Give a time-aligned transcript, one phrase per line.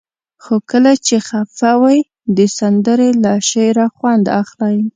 [0.43, 1.99] خو کله چې خفه وئ
[2.37, 4.77] د سندرې له شعره خوند اخلئ.